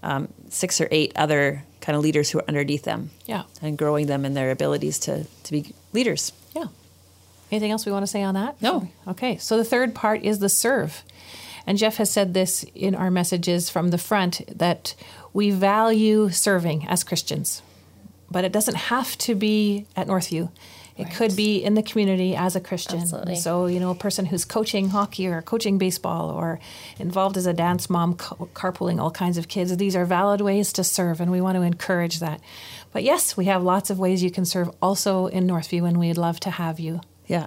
[0.02, 3.10] um, six or eight other kind of leaders who are underneath them.
[3.26, 3.44] Yeah.
[3.62, 6.32] and growing them in their abilities to to be leaders.
[6.54, 6.66] Yeah.
[7.50, 8.60] Anything else we want to say on that?
[8.62, 8.88] No.
[9.08, 9.36] Okay.
[9.36, 11.02] So the third part is the serve.
[11.66, 14.94] And Jeff has said this in our messages from the front that
[15.32, 17.62] we value serving as Christians.
[18.30, 20.50] But it doesn't have to be at Northview.
[20.96, 23.00] It could be in the community as a Christian.
[23.00, 23.36] Absolutely.
[23.36, 26.60] So, you know, a person who's coaching hockey or coaching baseball or
[26.98, 29.74] involved as a dance mom, carpooling all kinds of kids.
[29.76, 32.40] These are valid ways to serve, and we want to encourage that.
[32.92, 36.18] But yes, we have lots of ways you can serve also in Northview, and we'd
[36.18, 37.00] love to have you.
[37.26, 37.46] Yeah.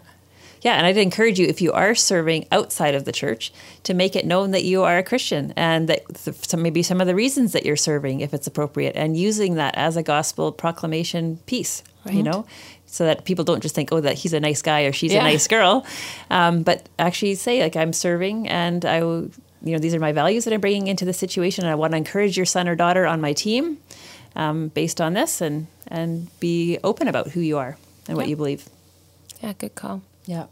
[0.63, 3.51] Yeah, and I'd encourage you if you are serving outside of the church
[3.83, 7.07] to make it known that you are a Christian and that some, maybe some of
[7.07, 11.37] the reasons that you're serving, if it's appropriate, and using that as a gospel proclamation
[11.47, 12.45] piece, you know,
[12.85, 15.19] so that people don't just think, oh, that he's a nice guy or she's Yeah.
[15.19, 15.85] a nice girl,
[16.29, 19.29] um, but actually say, like, I'm serving and I, will-
[19.65, 21.91] you know, these are my values that I'm bringing into the situation, and I want
[21.91, 23.77] to encourage your son or daughter on my team
[24.35, 28.35] um, based on this, and and be open about who you are and what you
[28.35, 28.67] believe.
[29.41, 30.01] Yeah, good call.
[30.25, 30.45] Yeah.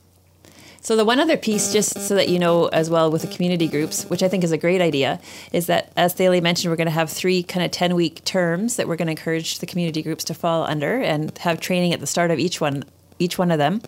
[0.84, 3.68] So the one other piece, just so that you know as well, with the community
[3.68, 5.20] groups, which I think is a great idea,
[5.54, 8.78] is that as Thalie mentioned, we're going to have three kind of ten week terms
[8.78, 12.00] that we're going to encourage the community groups to fall under and have training at
[12.00, 12.84] the start of each one,
[13.20, 13.82] each one of them.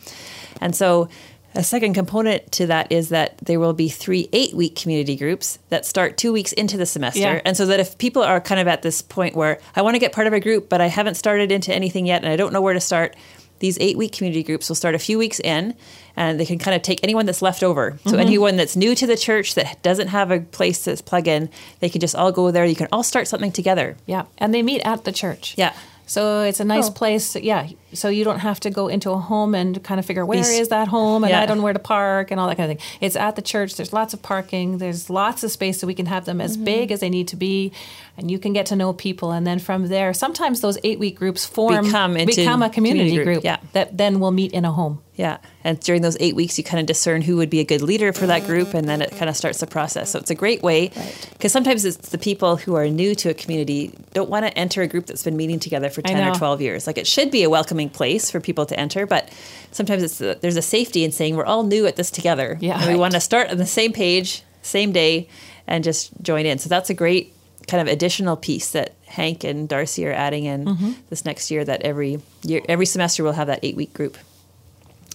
[0.62, 1.10] And so
[1.56, 5.60] a second component to that is that there will be three eight week community groups
[5.69, 7.19] that start two weeks into the semester.
[7.19, 7.41] Yeah.
[7.46, 10.00] And so that if people are kind of at this point where I want to
[10.00, 12.54] get part of a group, but I haven't started into anything yet and I don't
[12.54, 13.15] know where to start,
[13.63, 15.73] these eight week community groups will start a few weeks in
[16.17, 17.97] and they can kind of take anyone that's left over.
[18.04, 18.19] So mm-hmm.
[18.19, 21.49] anyone that's new to the church that doesn't have a place to plug in,
[21.80, 22.65] they can just all go there.
[22.65, 23.95] You can all start something together.
[24.06, 25.56] Yeah, and they meet at the church.
[25.58, 25.73] Yeah.
[26.08, 26.91] So it's a nice Oh.
[26.91, 27.38] place.
[27.38, 27.69] Yeah.
[27.94, 30.70] So you don't have to go into a home and kind of figure where is
[30.70, 31.42] that home and Yeah.
[31.42, 32.98] I don't know where to park and all that kind of thing.
[33.02, 33.76] It's at the church.
[33.76, 34.78] There's lots of parking.
[34.78, 36.66] There's lots of space so we can have them as mm-hmm.
[36.66, 37.72] big as they need to be,
[38.18, 39.32] and you can get to know people.
[39.32, 43.10] And then from there, sometimes those eight week groups form Become into become a community,
[43.10, 43.44] community group, group.
[43.44, 43.58] yeah.
[43.74, 45.02] That then will meet in a home.
[45.16, 45.38] Yeah.
[45.64, 48.12] And during those eight weeks, you kind of discern who would be a good leader
[48.12, 50.12] for that group, and then it kind of starts the process.
[50.12, 50.92] So it's a great way
[51.32, 54.82] because sometimes it's the people who are new to a community don't want to enter
[54.82, 56.88] a group that's been meeting together for 10 or 12 years.
[56.88, 59.30] Like it should be a welcoming place for people to enter, but
[59.72, 62.58] sometimes it's the, there's a safety in saying we're all new at this together.
[62.62, 62.80] Yeah.
[62.82, 65.28] And we want to start on the same page, same day,
[65.67, 66.58] and just join in.
[66.60, 67.34] So that's a great
[67.67, 70.91] kind of additional piece that Hank and Darcy are adding in Mm-hmm.
[71.10, 74.17] this next year that every year every semester we'll have that eight week group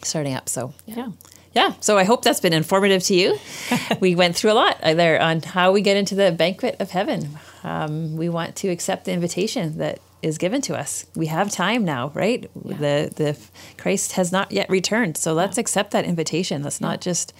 [0.02, 0.48] starting up.
[0.48, 1.08] So Yeah.
[1.54, 3.38] yeah, so I hope that's been informative to you.
[4.00, 6.90] we went through a lot uh, there on how we get into the banquet of
[6.90, 7.38] heaven.
[7.64, 11.06] Um, we want to accept the invitation that is given to us.
[11.14, 12.48] We have time now, right?
[12.54, 13.38] The the
[13.76, 16.62] Christ has not yet returned, so let's accept that invitation.
[16.62, 17.32] Let's not just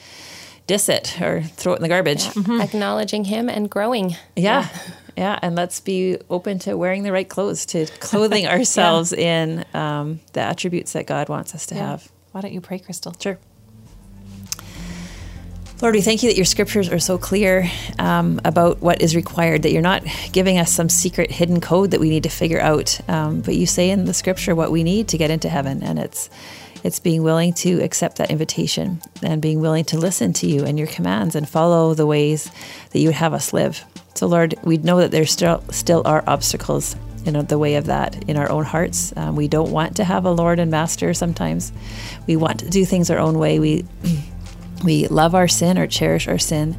[0.67, 2.29] diss it or throw it in the garbage.
[2.37, 4.17] Acknowledging him and growing.
[4.37, 4.69] Yeah.
[5.17, 5.39] yeah.
[5.41, 10.41] And let's be open to wearing the right clothes, to clothing ourselves in um, the
[10.41, 11.87] attributes that God wants us to Yeah.
[11.91, 12.13] have.
[12.33, 13.15] Why don't you pray, Crystal?
[13.19, 13.39] Sure.
[15.81, 19.63] Lord, we thank you that your scriptures are so clear um, about what is required,
[19.63, 23.01] that you're not giving us some secret hidden code that we need to figure out.
[23.09, 26.01] Um, but you say in the scripture what we need to get into heaven, and
[26.01, 26.31] it's
[26.83, 30.79] it's being willing to accept that invitation and being willing to listen to you and
[30.79, 32.51] your commands and follow the ways
[32.91, 33.85] that you would have us live.
[34.15, 38.29] So, Lord, we know that there still still are obstacles in the way of that
[38.29, 39.13] in our own hearts.
[39.17, 41.71] Um, we don't want to have a Lord and Master sometimes.
[42.27, 43.61] We want to do things our own way.
[43.61, 43.85] We
[44.85, 46.77] we love our sin or cherish our sin.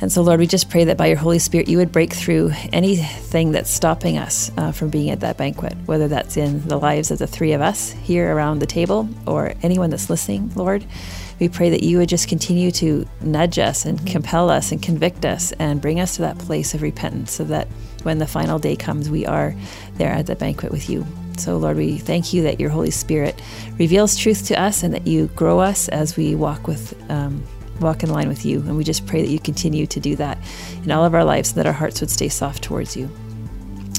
[0.00, 2.52] And so, Lord, we just pray that by your Holy Spirit, you would break through
[2.72, 7.10] anything that's stopping us uh, from being at that banquet, whether that's in the lives
[7.10, 10.84] of the three of us here around the table or anyone that's listening, Lord.
[11.40, 15.24] We pray that you would just continue to nudge us and compel us and convict
[15.24, 17.66] us and bring us to that place of repentance so that
[18.02, 19.54] when the final day comes, we are
[19.94, 21.06] there at the banquet with you.
[21.40, 23.40] So, Lord, we thank you that your Holy Spirit
[23.78, 26.94] reveals truth to us and that you grow us as we walk with.
[27.10, 27.44] Um,
[27.80, 30.36] walk in line with you and we just pray that you continue to do that
[30.82, 33.08] in all of our lives so that our hearts would stay soft towards you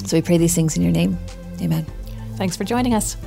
[0.04, 1.16] so we pray these things in your name
[1.62, 1.86] amen
[2.40, 3.18] Thanks for joining us.